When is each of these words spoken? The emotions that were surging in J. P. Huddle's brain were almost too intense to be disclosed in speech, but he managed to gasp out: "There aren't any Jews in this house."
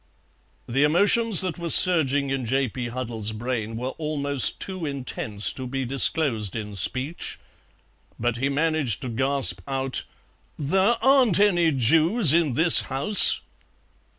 The 0.67 0.81
emotions 0.83 1.41
that 1.41 1.59
were 1.59 1.69
surging 1.69 2.31
in 2.31 2.43
J. 2.43 2.67
P. 2.67 2.87
Huddle's 2.87 3.31
brain 3.33 3.77
were 3.77 3.91
almost 3.99 4.59
too 4.59 4.83
intense 4.83 5.53
to 5.53 5.67
be 5.67 5.85
disclosed 5.85 6.55
in 6.55 6.73
speech, 6.73 7.37
but 8.19 8.37
he 8.37 8.49
managed 8.49 9.03
to 9.03 9.09
gasp 9.09 9.61
out: 9.67 10.01
"There 10.57 10.95
aren't 11.03 11.39
any 11.39 11.71
Jews 11.71 12.33
in 12.33 12.53
this 12.53 12.81
house." 12.89 13.41